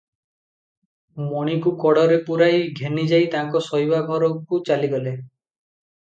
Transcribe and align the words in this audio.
ମଣିକୁ 1.25 1.73
କୋଡ଼ରେ 1.83 2.17
ପୁରାଇ 2.29 2.63
ଘେନିଯାଇ 2.79 3.27
ତାଙ୍କ 3.35 3.61
ଶୋଇବା 3.67 3.99
ଘରକୁ 4.09 4.61
ଚାଲିଗଲେ। 4.71 5.13